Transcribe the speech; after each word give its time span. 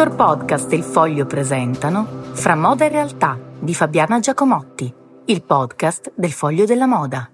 Dottor 0.00 0.16
Podcast 0.16 0.72
e 0.72 0.76
il 0.76 0.82
Foglio 0.82 1.26
presentano 1.26 2.06
Fra 2.32 2.56
moda 2.56 2.86
e 2.86 2.88
realtà 2.88 3.38
di 3.60 3.74
Fabiana 3.74 4.18
Giacomotti, 4.18 4.90
il 5.26 5.42
podcast 5.42 6.14
del 6.16 6.32
Foglio 6.32 6.64
della 6.64 6.86
Moda. 6.86 7.30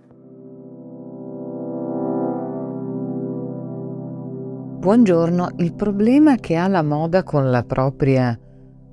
Buongiorno, 4.80 5.50
il 5.58 5.74
problema 5.74 6.34
che 6.38 6.56
ha 6.56 6.66
la 6.66 6.82
moda 6.82 7.22
con 7.22 7.52
la 7.52 7.62
propria 7.62 8.36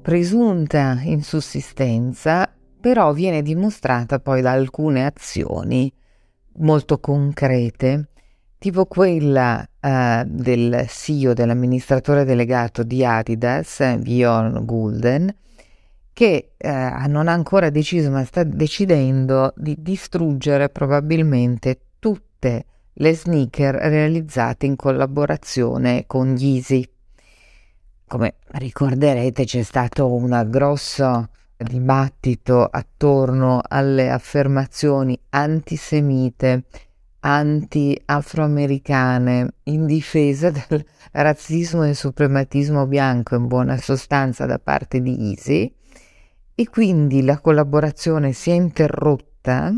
presunta 0.04 1.00
insussistenza 1.02 2.48
però 2.80 3.12
viene 3.12 3.42
dimostrata 3.42 4.20
poi 4.20 4.44
da 4.44 4.52
alcune 4.52 5.04
azioni 5.04 5.92
molto 6.58 7.00
concrete, 7.00 8.10
tipo 8.64 8.86
quella 8.86 9.60
uh, 9.82 10.24
del 10.26 10.86
CEO, 10.88 11.34
dell'amministratore 11.34 12.24
delegato 12.24 12.84
di 12.84 13.04
Adidas, 13.04 13.98
Bjorn 13.98 14.64
Gulden, 14.64 15.36
che 16.14 16.52
uh, 16.58 16.70
non 17.10 17.28
ha 17.28 17.34
ancora 17.34 17.70
deciso 17.70 18.10
ma 18.10 18.24
sta 18.24 18.44
decidendo 18.44 19.54
di 19.58 19.76
distruggere 19.80 20.70
probabilmente 20.70 21.78
tutte 22.00 22.66
le 22.94 23.14
sneaker 23.14 23.76
realizzate 23.76 24.66
in 24.66 24.78
collaborazione 24.78 26.06
con 26.08 26.34
Yeezy. 26.38 26.90
Come 28.08 28.36
ricorderete 28.46 29.44
c'è 29.44 29.64
stato 29.64 30.10
un 30.10 30.42
grosso 30.50 31.28
dibattito 31.58 32.64
attorno 32.64 33.60
alle 33.62 34.10
affermazioni 34.10 35.20
antisemite, 35.32 36.64
anti-afroamericane, 37.26 39.54
in 39.64 39.86
difesa 39.86 40.50
del 40.52 40.86
razzismo 41.12 41.84
e 41.84 41.94
suprematismo 41.94 42.86
bianco 42.86 43.36
in 43.36 43.48
buona 43.48 43.78
sostanza 43.78 44.46
da 44.46 44.60
parte 44.60 45.02
di 45.02 45.30
Easy 45.30 45.74
e 46.56 46.70
quindi 46.70 47.24
la 47.24 47.40
collaborazione 47.40 48.34
si 48.34 48.52
è 48.52 48.54
interrotta 48.54 49.74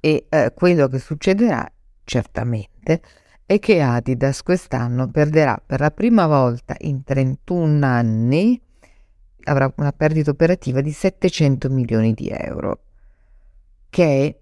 e 0.00 0.26
eh, 0.28 0.52
quello 0.54 0.88
che 0.88 0.98
succederà 0.98 1.70
certamente 2.04 3.00
è 3.44 3.58
che 3.58 3.80
Adidas 3.80 4.42
quest'anno 4.42 5.08
perderà 5.08 5.60
per 5.64 5.80
la 5.80 5.90
prima 5.90 6.26
volta 6.26 6.74
in 6.78 7.04
31 7.04 7.86
anni 7.86 8.60
avrà 9.44 9.72
una 9.76 9.92
perdita 9.92 10.30
operativa 10.30 10.80
di 10.80 10.90
700 10.90 11.68
milioni 11.68 12.12
di 12.12 12.28
euro, 12.28 12.80
che 13.88 14.26
è 14.26 14.36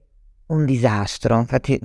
un 0.46 0.64
disastro. 0.64 1.39
Infatti 1.39 1.78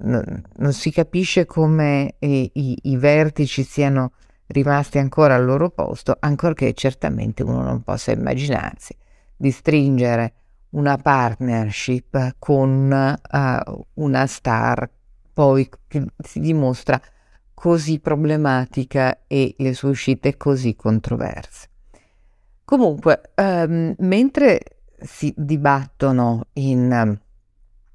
non, 0.00 0.42
non 0.56 0.72
si 0.72 0.90
capisce 0.90 1.46
come 1.46 2.16
i, 2.20 2.50
i, 2.54 2.78
i, 2.82 2.96
vertici 2.96 3.62
siano 3.62 4.12
rimasti 4.46 4.98
ancora 4.98 5.34
al 5.34 5.44
loro 5.44 5.70
posto, 5.70 6.16
ancorché 6.18 6.72
certamente 6.74 7.42
uno 7.42 7.62
non 7.62 7.82
possa 7.82 8.12
immaginarsi 8.12 8.96
di 9.36 9.50
stringere 9.50 10.32
una 10.70 10.96
partnership 10.96 12.36
con 12.38 13.18
uh, 13.30 13.86
una 13.94 14.26
star 14.26 14.90
poi 15.32 15.68
che 15.86 16.04
si 16.18 16.40
dimostra 16.40 17.00
così 17.54 18.00
problematica 18.00 19.20
e 19.26 19.54
le 19.58 19.72
sue 19.74 19.90
uscite 19.90 20.36
così 20.36 20.74
controverse. 20.74 21.68
Comunque, 22.64 23.32
um, 23.36 23.94
mentre 23.98 24.60
si 25.00 25.32
dibattono 25.36 26.46
in 26.54 27.18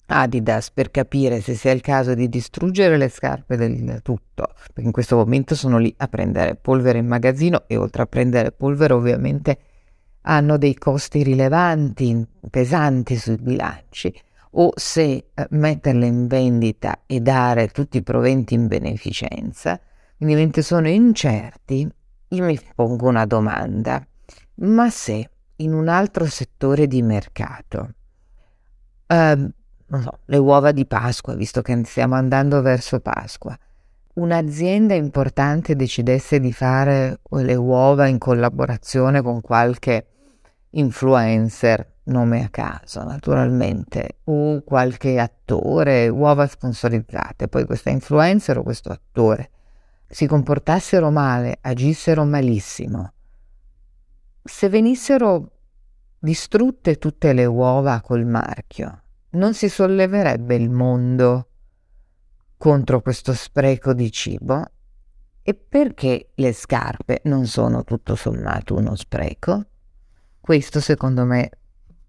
Adidas 0.06 0.72
per 0.72 0.92
capire 0.92 1.42
se 1.42 1.56
sia 1.56 1.72
il 1.72 1.82
caso 1.82 2.14
di 2.14 2.28
distruggere 2.28 2.98
le 2.98 3.10
scarpe 3.10 3.56
del 3.56 4.02
tutto, 4.02 4.54
perché 4.74 4.82
in 4.82 4.92
questo 4.92 5.16
momento 5.16 5.56
sono 5.56 5.78
lì 5.78 5.94
a 5.98 6.08
prendere 6.08 6.56
polvere 6.56 7.00
in 7.00 7.08
magazzino 7.08 7.64
e 7.68 7.78
oltre 7.78 8.04
a 8.04 8.06
prendere 8.06 8.52
polvere 8.52 8.94
ovviamente 8.94 9.58
hanno 10.24 10.58
dei 10.58 10.76
costi 10.76 11.24
rilevanti, 11.24 12.26
pesanti 12.50 13.16
sui 13.16 13.38
bilanci, 13.38 14.14
o 14.56 14.72
se 14.76 15.30
eh, 15.34 15.48
metterle 15.52 16.06
in 16.06 16.28
vendita 16.28 17.02
e 17.06 17.20
dare 17.20 17.70
tutti 17.70 17.98
i 17.98 18.04
proventi 18.04 18.54
in 18.54 18.68
beneficenza, 18.68 19.80
quindi 20.16 20.36
mentre 20.36 20.62
sono 20.62 20.88
incerti, 20.88 21.90
io 22.30 22.46
mi 22.46 22.60
pongo 22.76 23.08
una 23.08 23.26
domanda. 23.26 24.06
Ma 24.56 24.90
se 24.90 25.30
in 25.58 25.74
un 25.74 25.88
altro 25.88 26.26
settore 26.26 26.88
di 26.88 27.02
mercato, 27.02 27.94
eh, 29.08 29.50
non 29.94 30.02
so, 30.02 30.20
le 30.26 30.38
uova 30.38 30.72
di 30.72 30.86
Pasqua, 30.86 31.36
visto 31.36 31.62
che 31.62 31.80
stiamo 31.86 32.16
andando 32.16 32.62
verso 32.62 33.00
Pasqua, 33.00 33.56
un'azienda 34.16 34.96
importante 34.96 35.76
decidesse 35.76 36.40
di 36.40 36.52
fare 36.52 37.20
le 37.30 37.56
uova 37.56 38.08
in 38.08 38.18
collaborazione 38.18 39.22
con 39.22 39.40
qualche 39.42 40.08
influencer, 40.72 41.92
nome 42.06 42.44
a 42.44 42.50
caso 42.50 43.04
naturalmente, 43.04 44.18
o 44.26 44.64
qualche 44.64 45.20
attore, 45.20 46.08
uova 46.10 46.48
sponsorizzate, 46.48 47.48
poi 47.48 47.66
questa 47.66 47.92
influencer 47.92 48.58
o 48.58 48.64
questo 48.64 48.90
attore 48.90 49.50
si 50.08 50.26
comportassero 50.26 51.12
male, 51.12 51.60
agissero 51.62 52.24
malissimo, 52.26 53.14
se 54.44 54.70
venissero 54.70 55.52
distrutte 56.18 56.98
tutte 56.98 57.34
le 57.34 57.46
uova 57.46 58.02
col 58.02 58.26
marchio, 58.26 59.03
non 59.34 59.54
si 59.54 59.70
solleverebbe 59.70 60.56
il 60.56 60.70
mondo 60.70 61.48
contro 62.58 63.02
questo 63.02 63.34
spreco 63.34 63.94
di 63.94 64.12
cibo? 64.12 64.64
E 65.42 65.54
perché 65.54 66.32
le 66.36 66.54
scarpe 66.54 67.22
non 67.26 67.46
sono 67.46 67.84
tutto 67.84 68.16
sommato 68.16 68.76
uno 68.76 68.96
spreco? 68.96 69.66
Questo 70.40 70.80
secondo 70.80 71.26
me 71.26 71.50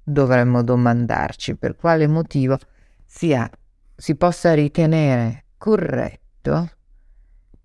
dovremmo 0.03 0.63
domandarci 0.63 1.57
per 1.57 1.77
quale 1.77 2.07
motivo 2.07 2.59
sia, 3.05 3.49
si 3.97 4.15
possa 4.17 4.55
ritenere 4.55 5.47
corretto 5.57 6.71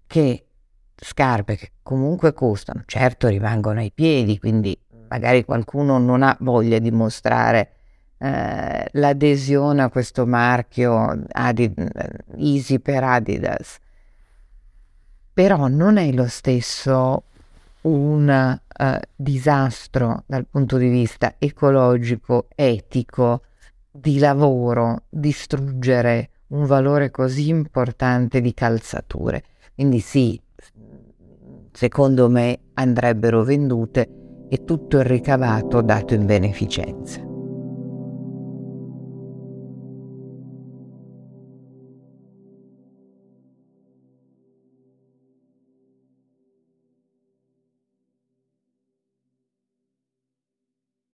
che 0.08 0.46
scarpe 0.96 1.56
che 1.56 1.72
comunque 1.84 2.34
costano, 2.34 2.84
certo 2.86 3.28
rimangono 3.28 3.80
ai 3.80 3.92
piedi, 3.92 4.40
quindi 4.40 4.80
magari 5.10 5.44
qualcuno 5.44 5.98
non 5.98 6.24
ha 6.24 6.36
voglia 6.40 6.80
di 6.80 6.92
mostrare 6.92 7.79
eh, 8.20 8.88
l'adesione 8.92 9.82
a 9.82 9.90
questo 9.90 10.26
marchio 10.26 11.24
Adid- 11.32 12.26
Easy 12.38 12.80
per 12.80 13.04
Adidas, 13.04 13.78
però 15.34 15.68
non 15.68 15.98
è 15.98 16.12
lo 16.12 16.28
stesso 16.28 17.24
un 17.82 18.60
uh, 18.78 19.00
disastro 19.16 20.24
dal 20.26 20.46
punto 20.46 20.78
di 20.78 20.90
vista 20.90 21.36
ecologico, 21.38 22.48
etico, 22.56 23.44
di 23.90 24.20
lavoro, 24.20 25.04
distruggere 25.10 26.30
un 26.48 26.66
valore 26.66 27.10
così 27.12 27.48
importante 27.48 28.42
di 28.42 28.54
calzature. 28.54 29.44
Quindi 29.76 30.00
sì, 30.00 30.40
secondo 31.72 32.30
me 32.30 32.60
andrebbero 32.74 33.44
vendute 33.44 34.10
e 34.50 34.66
tutto 34.66 34.98
il 34.98 35.06
ricavato 35.06 35.82
dato 35.82 36.14
in 36.14 36.26
beneficenza. 36.26 37.29